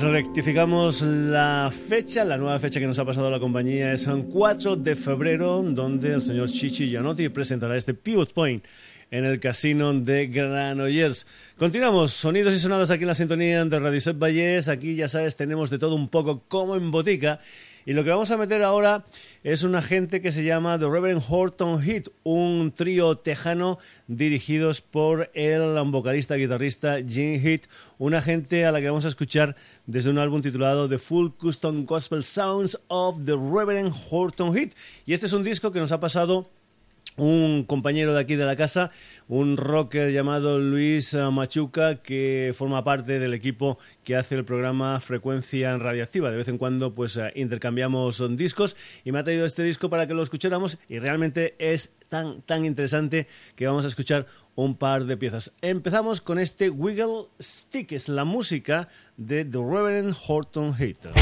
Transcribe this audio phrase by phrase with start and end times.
[0.03, 4.75] Rectificamos la fecha, la nueva fecha que nos ha pasado la compañía es el 4
[4.75, 8.65] de febrero, donde el señor Chichi Gianotti presentará este Pivot Point
[9.11, 11.25] en el casino de Granollers.
[11.57, 14.67] Continuamos, sonidos y sonados aquí en la sintonía de Radio Set Valles.
[14.67, 17.39] Aquí ya sabes, tenemos de todo un poco como en botica.
[17.87, 19.05] Y lo que vamos a meter ahora
[19.43, 25.29] es una gente que se llama The Reverend Horton Heat, un trío tejano dirigidos por
[25.35, 27.67] el vocalista guitarrista Jim Heat,
[27.99, 31.85] una gente a la que vamos a escuchar desde un álbum titulado The Full Custom
[31.85, 34.71] Gospel Sounds of the Reverend Horton Heat.
[35.05, 36.49] Y este es un disco que nos ha pasado
[37.17, 38.91] un compañero de aquí de la casa,
[39.27, 45.77] un rocker llamado Luis Machuca, que forma parte del equipo que hace el programa Frecuencia
[45.77, 46.31] Radioactiva.
[46.31, 50.07] De vez en cuando, pues eh, intercambiamos discos y me ha traído este disco para
[50.07, 55.05] que lo escucháramos y realmente es tan, tan interesante que vamos a escuchar un par
[55.05, 55.53] de piezas.
[55.61, 61.13] Empezamos con este Wiggle Stick, es la música de The Reverend Horton Hater.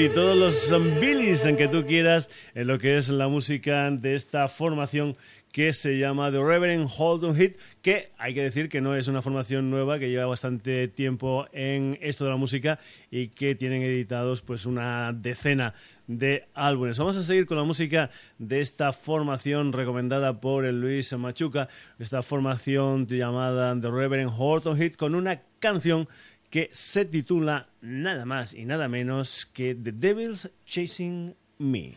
[0.00, 4.14] Billy, todos los Billys en que tú quieras en lo que es la música de
[4.14, 5.14] esta formación
[5.52, 9.20] que se llama The Reverend Holden Hit, que hay que decir que no es una
[9.20, 12.78] formación nueva, que lleva bastante tiempo en esto de la música
[13.10, 15.74] y que tienen editados pues una decena
[16.06, 16.98] de álbumes.
[16.98, 18.08] Vamos a seguir con la música
[18.38, 21.68] de esta formación recomendada por el Luis Machuca,
[21.98, 26.08] esta formación llamada The Reverend Horton Hit, con una canción
[26.50, 31.96] que se titula nada más y nada menos que The Devil's Chasing Me.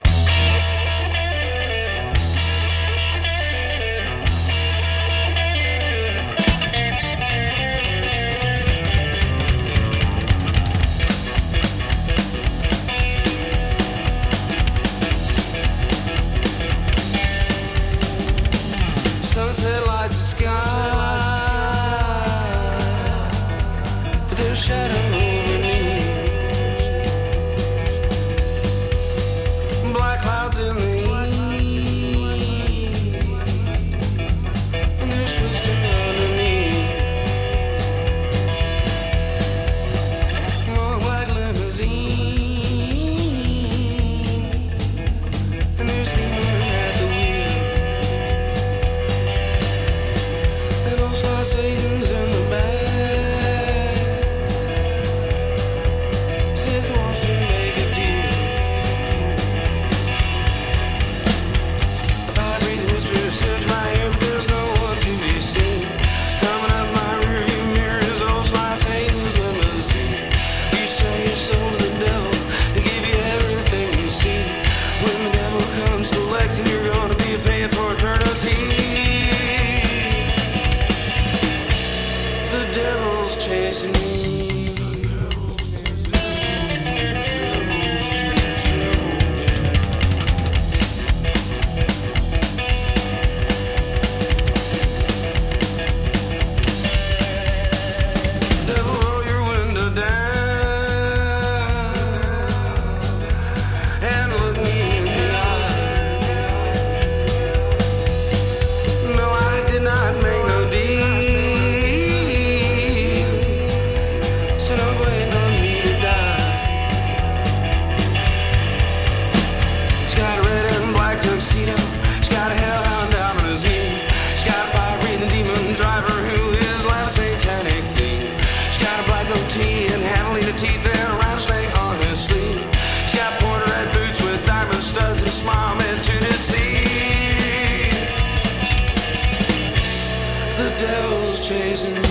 [141.74, 142.03] reason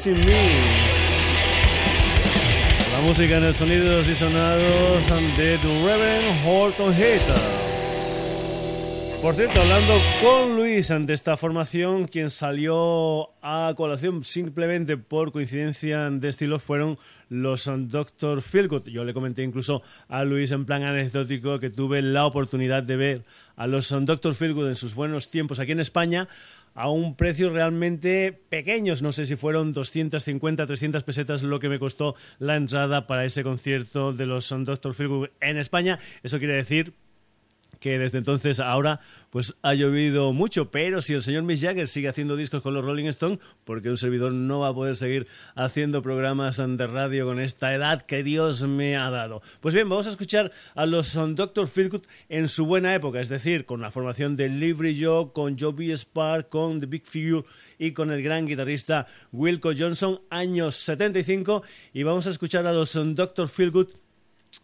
[0.00, 0.32] Chasing Me.
[2.90, 7.70] La música en el sonido y sonados de The Reverend Horton Hater.
[9.20, 16.08] Por cierto, hablando con Luis ante esta formación, quien salió a colación simplemente por coincidencia
[16.08, 16.96] de estilos fueron
[17.28, 18.40] los Dr.
[18.40, 18.86] Feelgood.
[18.86, 23.24] Yo le comenté incluso a Luis en plan anecdótico que tuve la oportunidad de ver
[23.56, 24.34] a los Dr.
[24.34, 26.26] Feelgood en sus buenos tiempos aquí en España
[26.74, 29.02] a un precio realmente pequeños.
[29.02, 33.42] No sé si fueron 250, 300 pesetas lo que me costó la entrada para ese
[33.42, 34.94] concierto de los Dr.
[34.94, 35.98] Feelgood en España.
[36.22, 36.94] Eso quiere decir
[37.80, 42.08] que desde entonces ahora pues ha llovido mucho, pero si el señor Mick Jagger sigue
[42.08, 46.02] haciendo discos con los Rolling Stones, porque un servidor no va a poder seguir haciendo
[46.02, 49.40] programas de radio con esta edad que Dios me ha dado.
[49.60, 51.68] Pues bien, vamos a escuchar a los Dr.
[51.68, 55.72] Feelgood en su buena época, es decir, con la formación de Livery Joe, con Joe
[55.72, 55.96] B.
[55.96, 57.46] Spark, con The Big Figure
[57.78, 61.62] y con el gran guitarrista Wilco Johnson, años 75,
[61.94, 63.48] y vamos a escuchar a los Dr.
[63.48, 63.88] Feelgood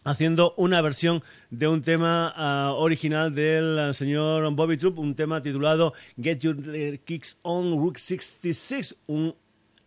[0.03, 5.41] haciendo una versión de un tema ah, original del ah, señor Bobby Troop, un tema
[5.41, 9.35] titulado Get Your Kicks on Route 66, un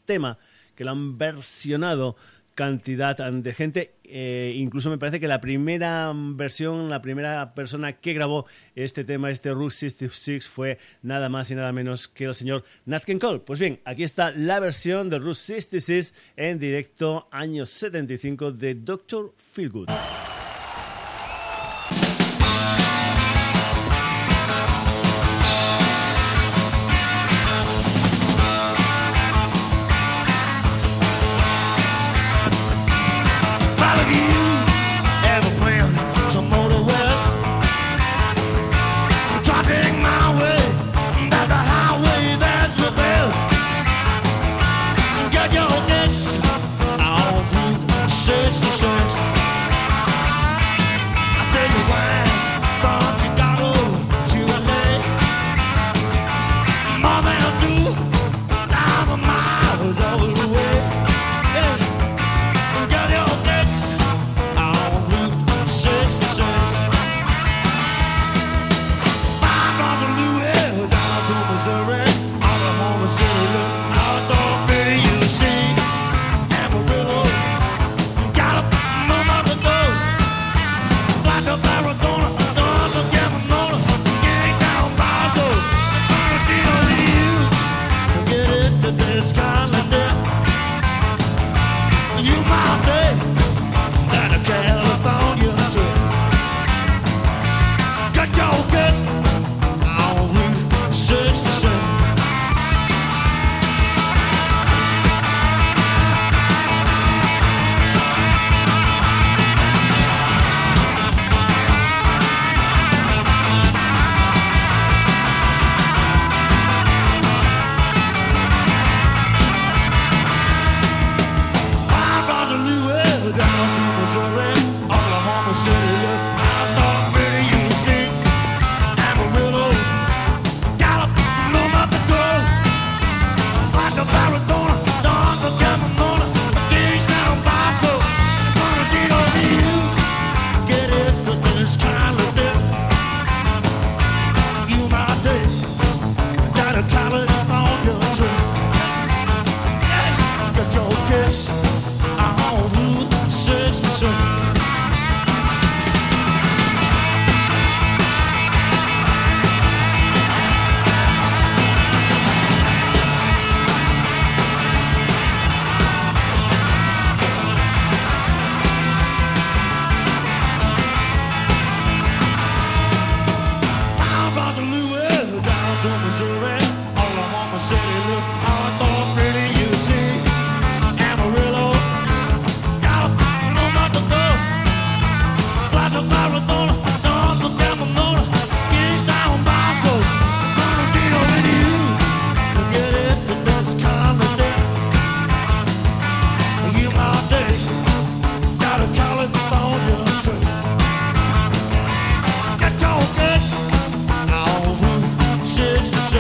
[0.05, 0.39] tema
[0.75, 2.17] que lo han versionado
[2.55, 3.95] cantidad de gente.
[4.05, 9.31] Eh, incluso me parece que la primera versión, la primera persona que grabó este tema,
[9.31, 13.41] este Route 66, fue nada más y nada menos que el señor Nat King Cole.
[13.41, 19.33] Pues bien, aquí está la versión de Route 66 en directo, año 75, de Dr.
[19.37, 19.89] Feelgood.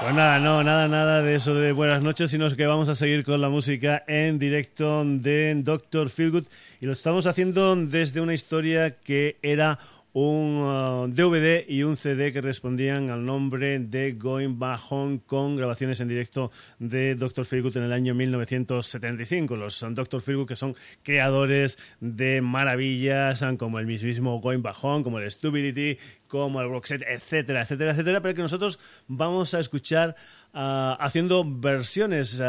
[0.00, 3.24] Pues nada, no, nada, nada de eso de buenas noches, sino que vamos a seguir
[3.24, 6.46] con la música en directo de Doctor Feelgood.
[6.80, 9.78] Y lo estamos haciendo desde una historia que era
[10.14, 15.56] un DVD uh, y un CD que respondían al nombre de Going Back Home con
[15.56, 17.44] grabaciones en directo de Dr.
[17.44, 19.56] Feelgood en el año 1975.
[19.56, 20.22] Los Dr.
[20.22, 25.98] Feelgood que son creadores de maravillas como el mismo Going Back Home, como el Stupidity,
[26.28, 30.14] como el Roxette, etcétera, etcétera, etcétera, pero que nosotros vamos a escuchar
[30.56, 32.40] Ah, haciendo versiones.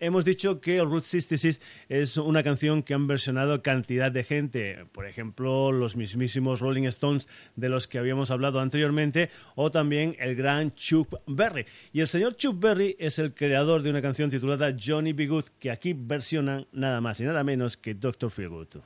[0.00, 5.06] hemos dicho que Route 66 es una canción que han versionado cantidad de gente, por
[5.06, 10.74] ejemplo, los mismísimos Rolling Stones de los que habíamos hablado anteriormente, o también el gran
[10.74, 11.66] Chuck Berry.
[11.92, 15.26] Y el señor Chuck Berry es el creador de una canción titulada Johnny B.
[15.26, 18.30] Good, que aquí versionan nada más y nada menos que Dr.
[18.30, 18.78] Feelgood.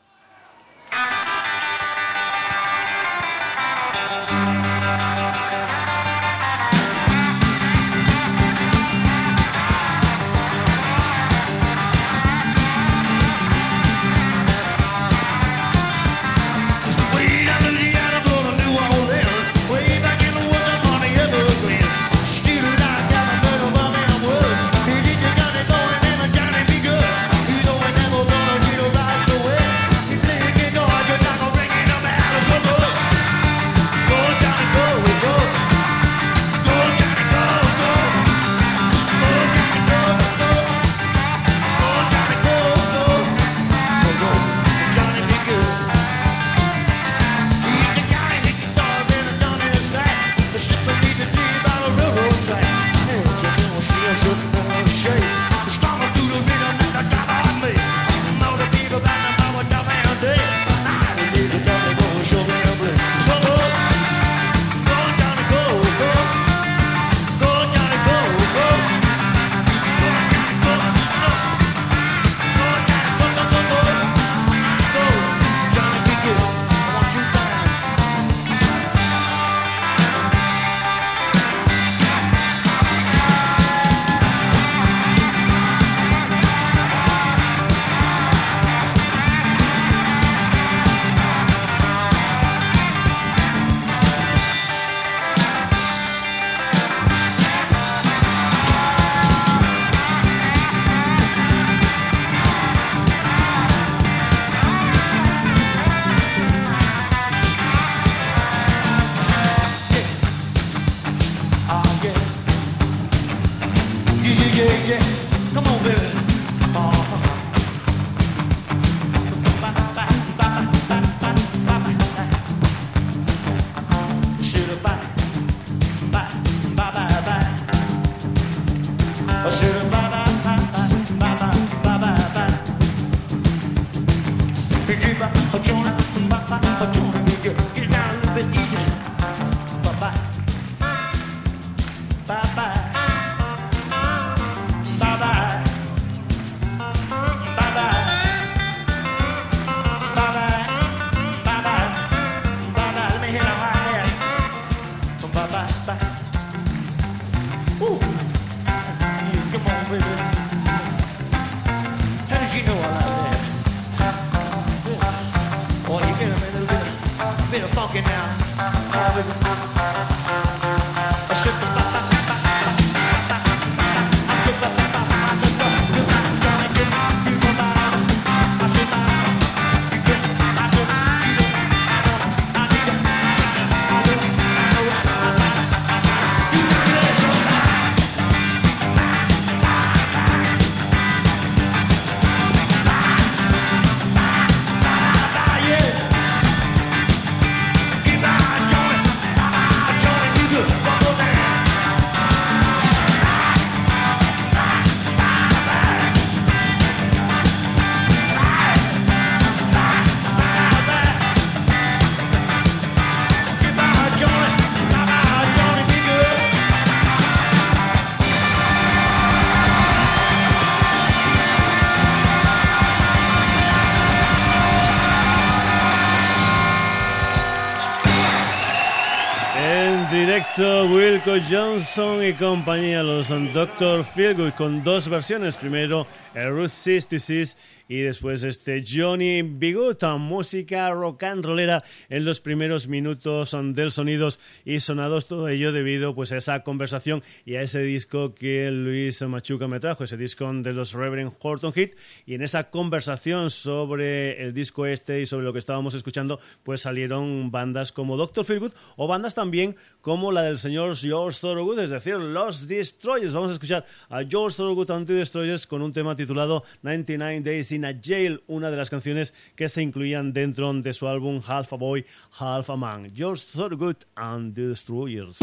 [231.71, 234.03] Johnson y compañía, los Dr.
[234.03, 235.59] Feelgood, con dos versiones.
[235.59, 237.55] Primero, el Route 66
[237.91, 244.39] y después este Johnny Bigota, música rock and rollera en los primeros minutos del sonidos
[244.65, 249.21] y sonados, todo ello debido pues a esa conversación y a ese disco que Luis
[249.23, 251.91] Machuca me trajo, ese disco de los Reverend Horton Heat
[252.27, 256.83] y en esa conversación sobre el disco este y sobre lo que estábamos escuchando, pues
[256.83, 261.91] salieron bandas como Doctor Feelgood o bandas también como la del señor George Thorogood, es
[261.91, 263.10] decir, Los Destroyers.
[263.11, 267.73] Vamos a escuchar a George Thorogood and the Destroyers con un tema titulado 99 Days
[267.73, 271.73] in a Jail, una de las canciones que se incluían dentro de su álbum Half
[271.73, 272.07] a Boy,
[272.39, 273.11] Half a Man.
[273.13, 275.41] George Thorogood and the Destroyers.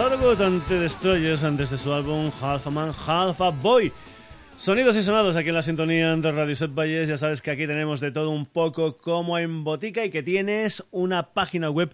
[0.00, 3.92] Ante Destroyers antes de su álbum Half a Man, Half a Boy.
[4.54, 7.08] Sonidos y sonados aquí en la sintonía de Radio Set Valles.
[7.08, 10.84] Ya sabes que aquí tenemos de todo un poco como en botica y que tienes
[10.92, 11.92] una página web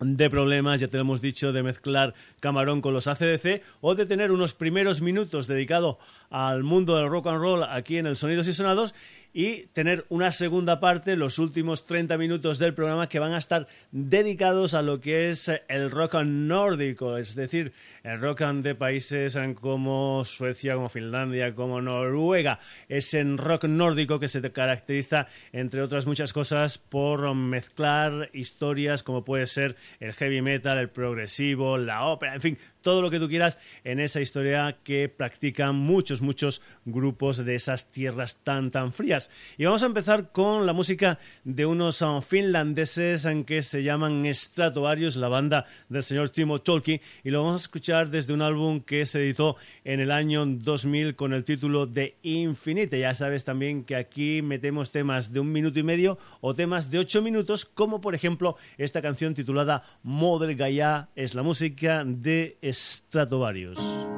[0.00, 4.06] de problemas, ya te lo hemos dicho, de mezclar camarón con los ACDC o de
[4.06, 5.98] tener unos primeros minutos dedicado
[6.30, 8.94] al mundo del rock and roll aquí en el Sonidos y Sonados
[9.36, 13.66] y tener una segunda parte, los últimos 30 minutos del programa que van a estar
[13.90, 17.72] dedicados a lo que es el rock nórdico, es decir,
[18.04, 24.28] el rock de países como Suecia, como Finlandia, como Noruega, es en rock nórdico que
[24.28, 30.78] se caracteriza, entre otras muchas cosas, por mezclar historias como puede ser el heavy metal,
[30.78, 35.08] el progresivo, la ópera, en fin, todo lo que tú quieras en esa historia que
[35.08, 39.23] practican muchos, muchos grupos de esas tierras tan, tan frías.
[39.58, 44.24] Y vamos a empezar con la música de unos um, finlandeses en que se llaman
[44.32, 48.80] Stratovarius, la banda del señor Timo Tolki, y lo vamos a escuchar desde un álbum
[48.80, 52.98] que se editó en el año 2000 con el título de Infinite.
[52.98, 56.98] Ya sabes también que aquí metemos temas de un minuto y medio o temas de
[56.98, 64.13] ocho minutos, como por ejemplo esta canción titulada Mother Gaia, es la música de Stratovarius.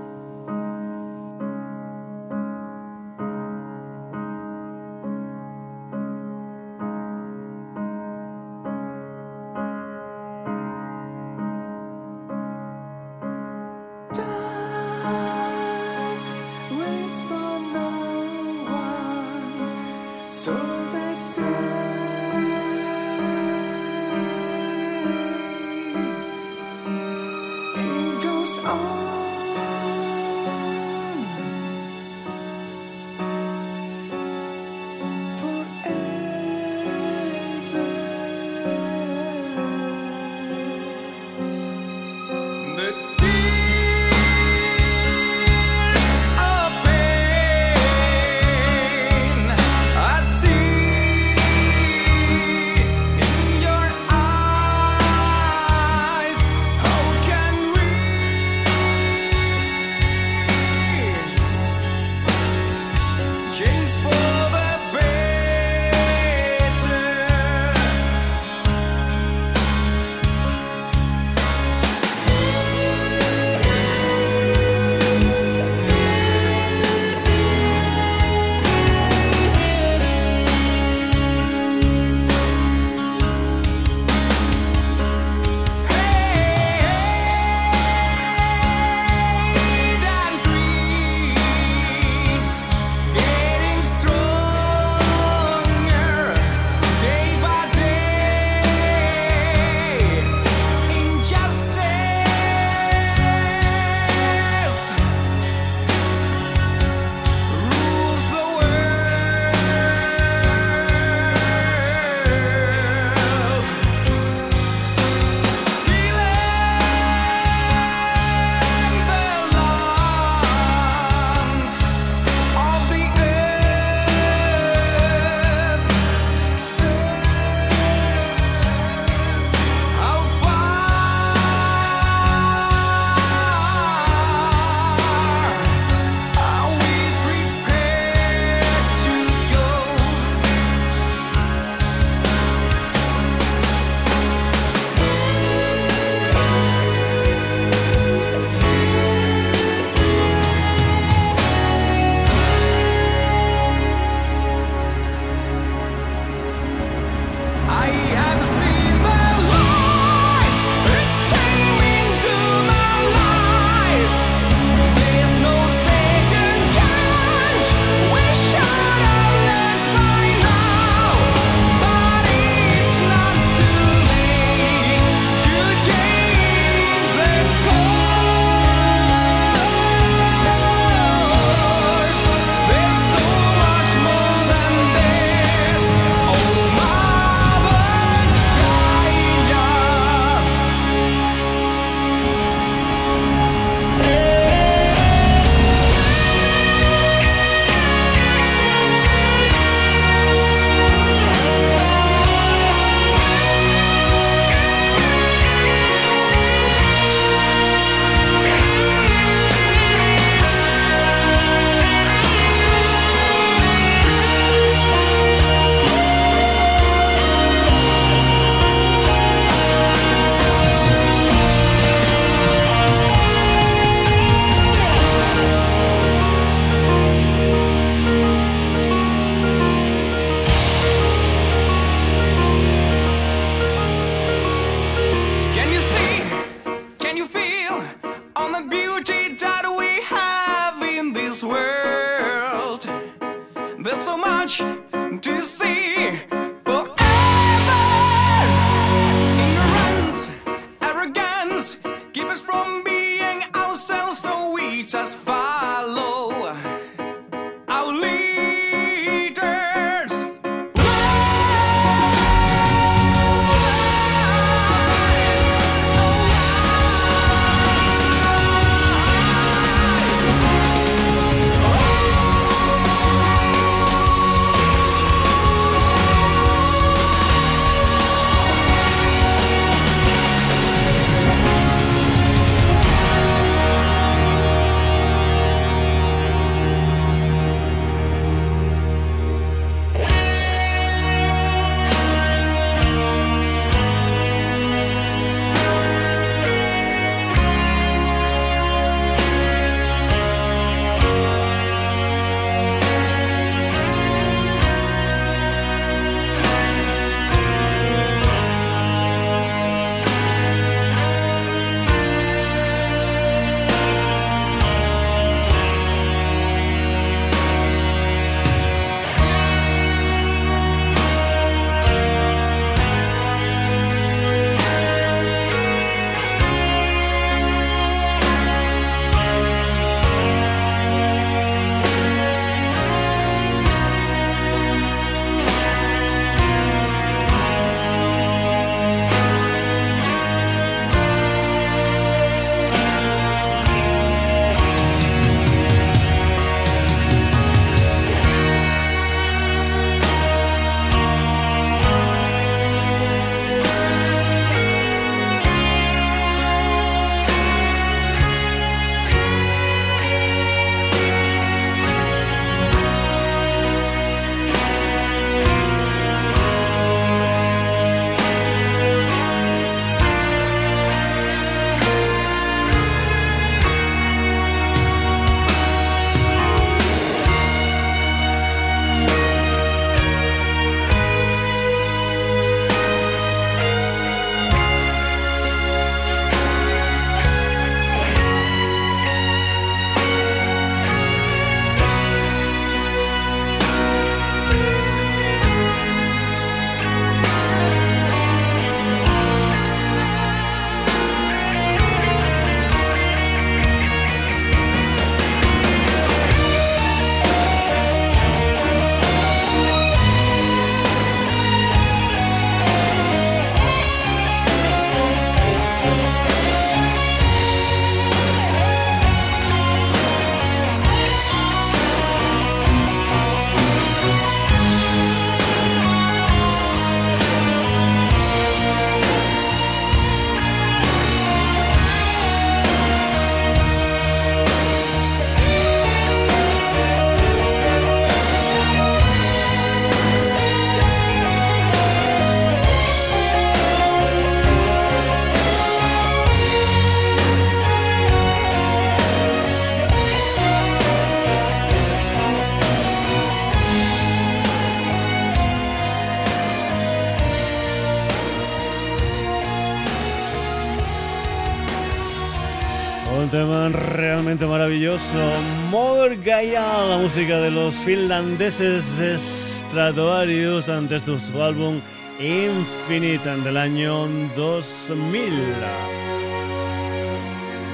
[467.07, 468.83] Música de los finlandeses
[469.17, 471.81] Stratovarius antes de su álbum
[472.19, 475.33] Infinite del año 2000.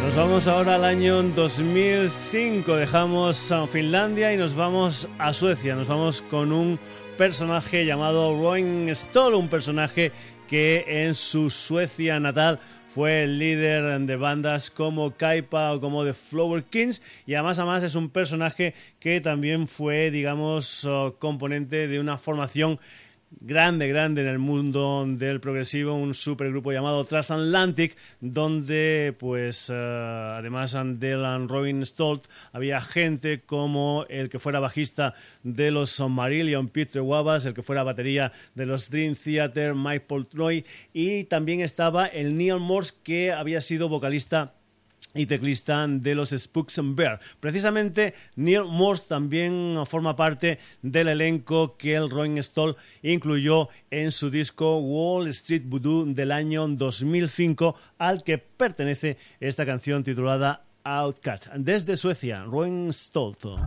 [0.03, 5.77] Nos vamos ahora al año 2005, dejamos a Finlandia y nos vamos a Suecia.
[5.77, 6.79] Nos vamos con un
[7.17, 10.13] personaje llamado Roin Stoll, un personaje
[10.47, 12.61] que en su Suecia natal
[12.95, 17.01] fue el líder de bandas como Kaipa o como The Flower Kings.
[17.27, 20.87] Y además además es un personaje que también fue digamos
[21.19, 22.79] componente de una formación
[23.41, 30.77] grande, grande en el mundo del progresivo, un supergrupo llamado Transatlantic, donde, pues, uh, además
[31.01, 31.15] de
[31.47, 37.55] Robin Stolt, había gente como el que fuera bajista de los Marillion, Peter Wabas, el
[37.55, 42.95] que fuera batería de los Dream Theater, Mike Poltroy, y también estaba el Neil Morse,
[43.03, 44.55] que había sido vocalista
[45.15, 47.21] y teclista de los Spooks and Bear.
[47.41, 54.31] Precisamente Neil Morse también forma parte del elenco que el Rolling Stone incluyó en su
[54.31, 61.49] disco Wall Street Voodoo del año 2005 al que pertenece esta canción titulada Outcat.
[61.55, 63.59] Desde Suecia, Roen Stolto.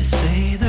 [0.00, 0.59] They say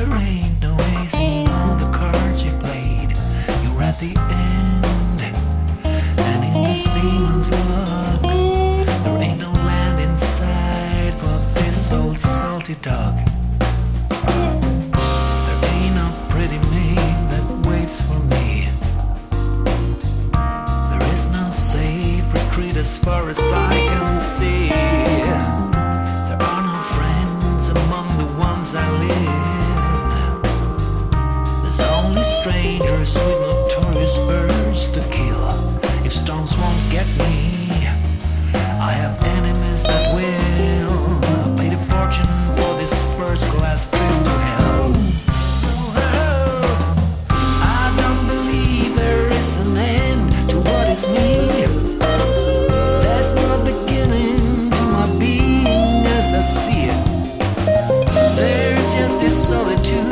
[59.31, 60.10] solitude.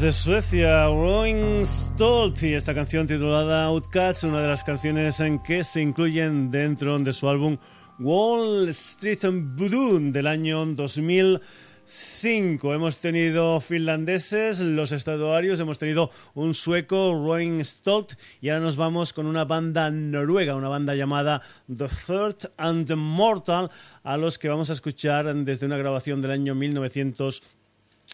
[0.00, 5.62] Desde Suecia, Rolling Stolt y esta canción titulada Outcast, una de las canciones en que
[5.62, 7.58] se incluyen dentro de su álbum
[7.98, 12.72] Wall Street Voodoo del año 2005.
[12.72, 19.12] Hemos tenido finlandeses, los estaduarios, hemos tenido un sueco, Rolling Stolt, y ahora nos vamos
[19.12, 23.70] con una banda noruega, una banda llamada The Third and Mortal,
[24.02, 27.59] a los que vamos a escuchar desde una grabación del año 1900.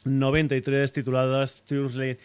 [0.07, 2.17] 93 tituladas Thursday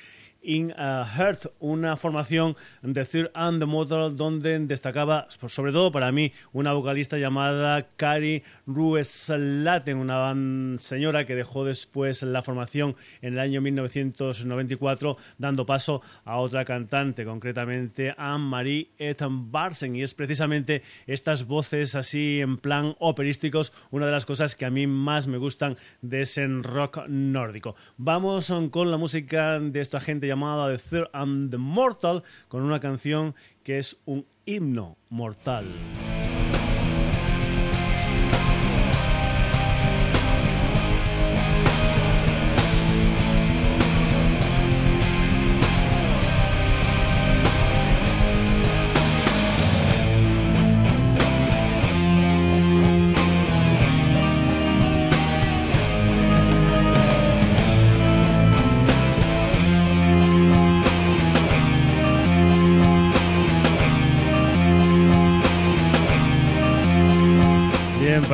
[0.41, 6.11] in a Heart, una formación de Third and the Mortal donde destacaba, sobre todo para
[6.11, 10.33] mí, una vocalista llamada Kari Rueslaten, una
[10.79, 17.25] señora que dejó después la formación en el año 1994, dando paso a otra cantante,
[17.25, 24.05] concretamente a Marie Ethan Barsen, y es precisamente estas voces así en plan operísticos una
[24.05, 27.75] de las cosas que a mí más me gustan de ese rock nórdico.
[27.97, 32.61] Vamos um, con la música de esta gente llamada The Third and the Mortal, con
[32.61, 35.65] una canción que es un himno mortal.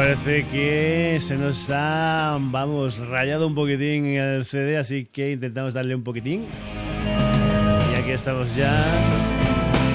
[0.07, 5.95] Parece que se nos ha, vamos, rayado un poquitín el CD, así que intentamos darle
[5.95, 6.45] un poquitín.
[7.91, 8.85] Y aquí estamos ya,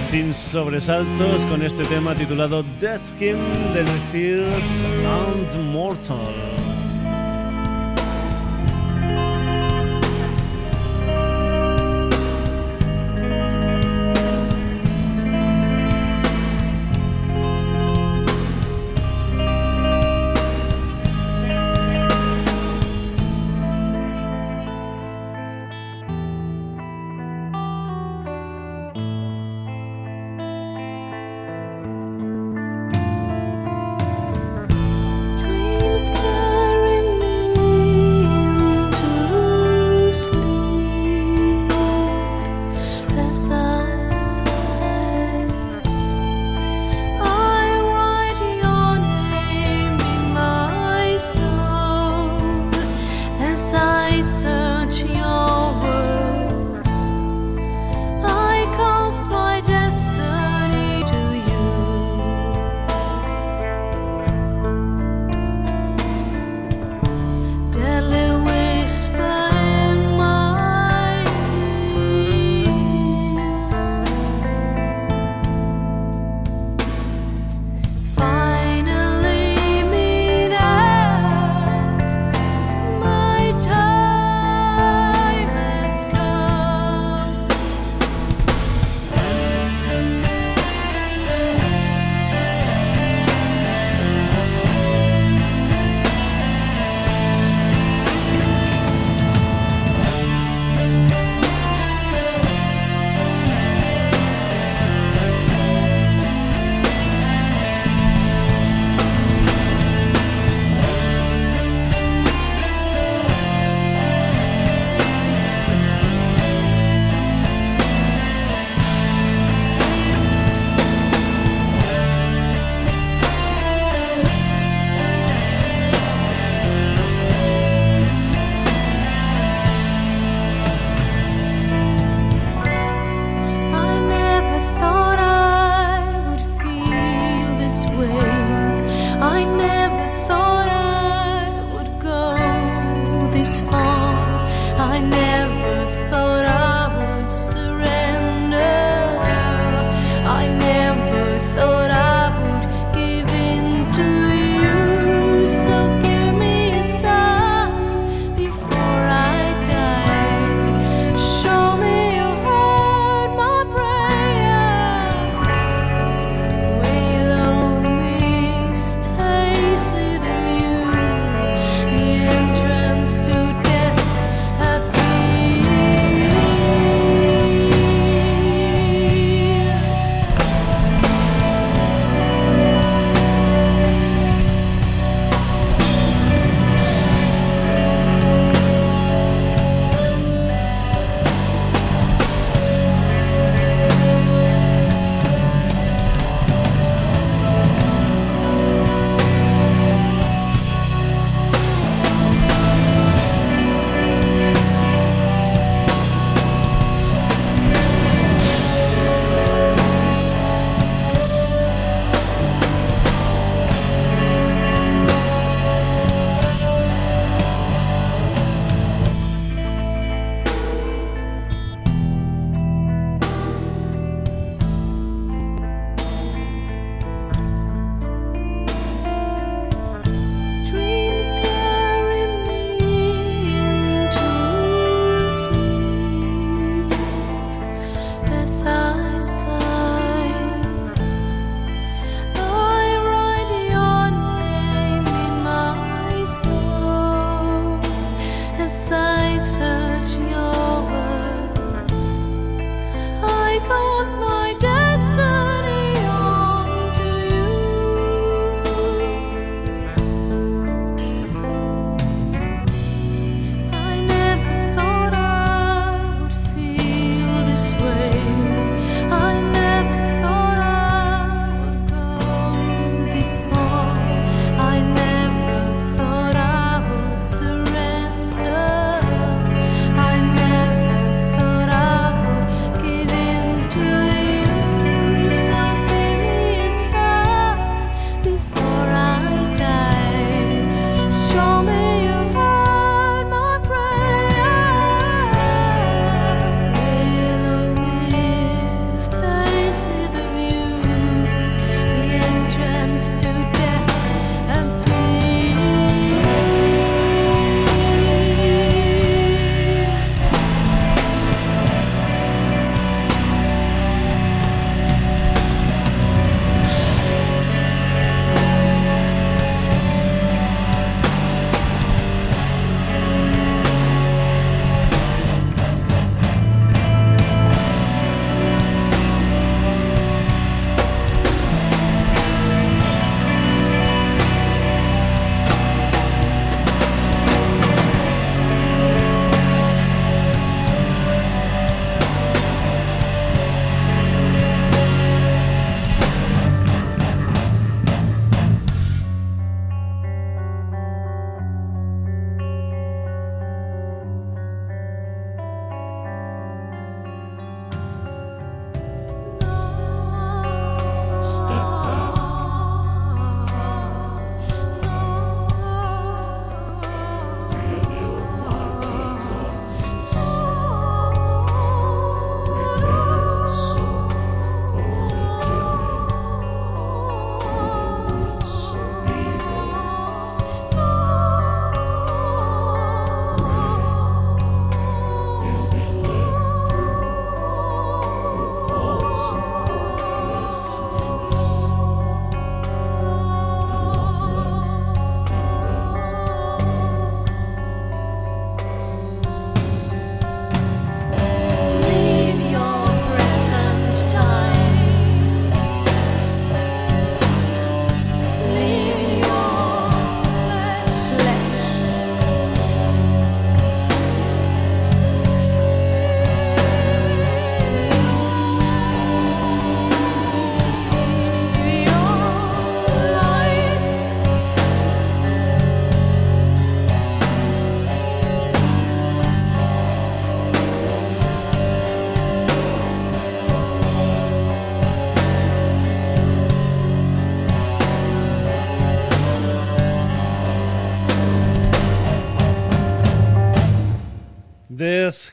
[0.00, 4.44] sin sobresaltos, con este tema titulado Death Hymn de Third
[5.06, 6.51] and Mortal.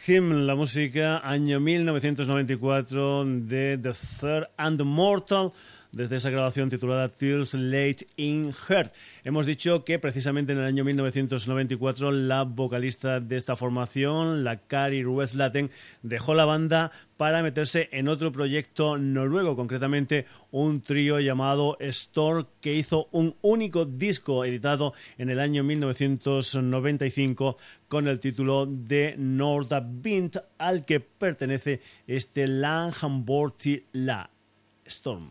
[0.09, 5.53] La música año 1994 de The Third and the Mortal
[5.91, 8.93] desde esa grabación titulada Tears Late in Heart.
[9.23, 15.03] Hemos dicho que precisamente en el año 1994 la vocalista de esta formación, la Kari
[15.03, 15.71] Rueslaten,
[16.03, 22.75] dejó la banda para meterse en otro proyecto noruego, concretamente un trío llamado Storm que
[22.75, 30.85] hizo un único disco editado en el año 1995 con el título de Nordavind al
[30.85, 34.29] que pertenece este Langhamborti La
[34.89, 35.29] Storm.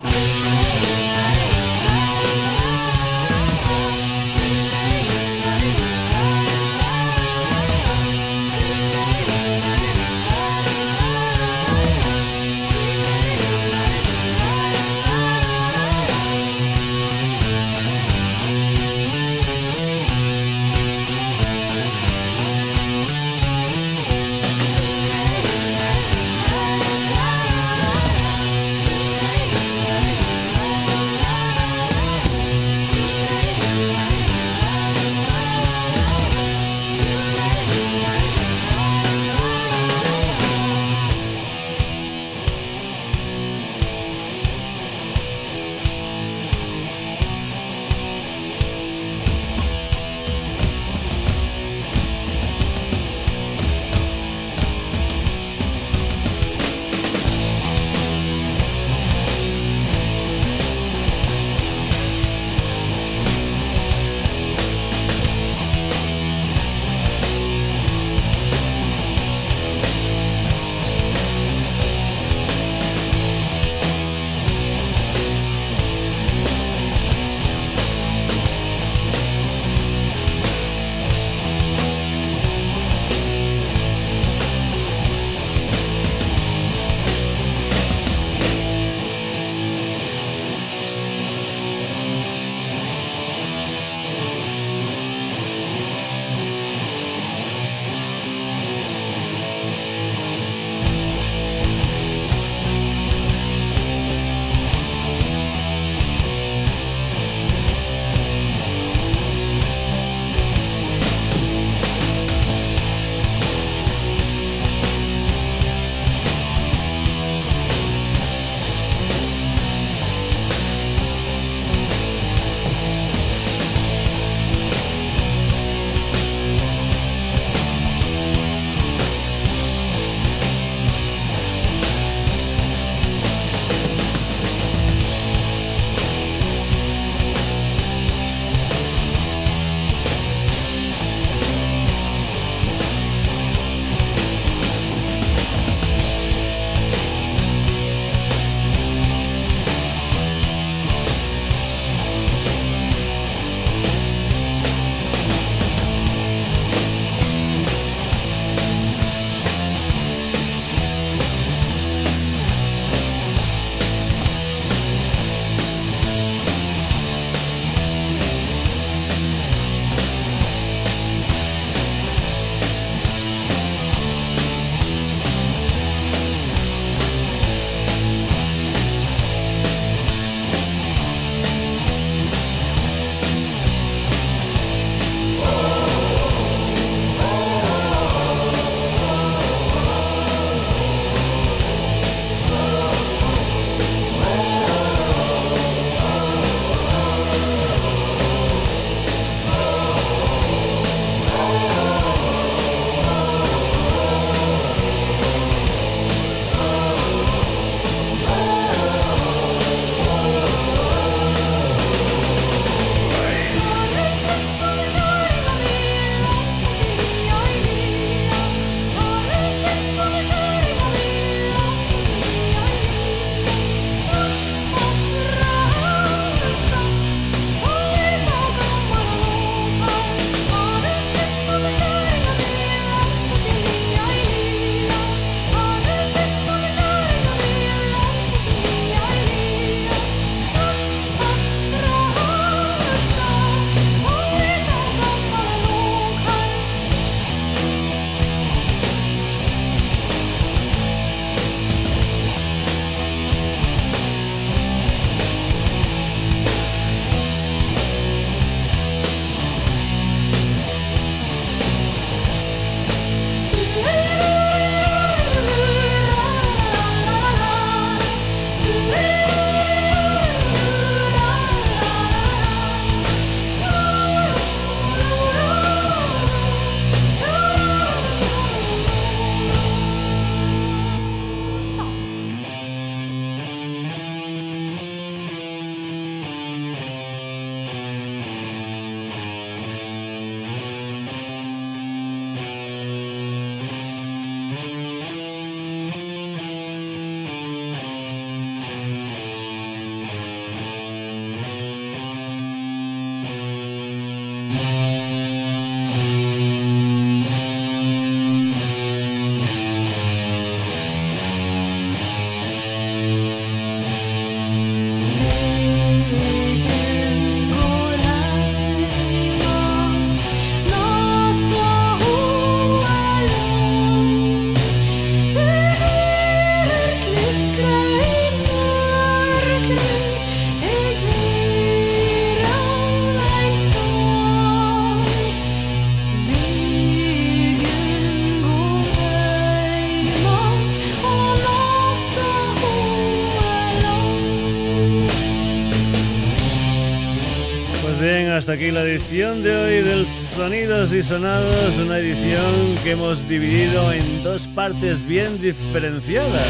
[348.78, 354.46] La edición de hoy del Sonidos y Sonados, una edición que hemos dividido en dos
[354.46, 356.46] partes bien diferenciadas.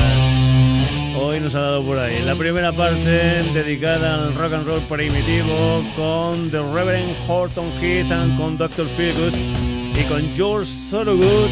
[1.18, 5.82] Hoy nos ha dado por ahí la primera parte dedicada al rock and roll primitivo
[5.96, 8.86] con The Reverend Horton Heat and con Dr.
[8.86, 9.32] Feelgood
[9.98, 11.50] y con George Thorogood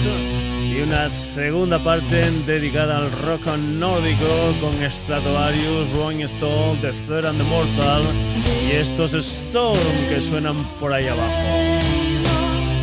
[0.70, 3.46] y una segunda parte dedicada al rock
[3.78, 8.04] nórdico con Stratovarius, Rolling Stone, The Third and the Mortal
[8.68, 9.78] y estos Storm
[10.08, 11.32] que suenan por ahí abajo.